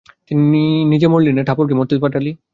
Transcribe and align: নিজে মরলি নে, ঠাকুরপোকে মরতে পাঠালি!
নিজে 0.91 1.07
মরলি 1.07 1.31
নে, 1.33 1.41
ঠাকুরপোকে 1.47 1.77
মরতে 1.79 1.95
পাঠালি! 2.03 2.31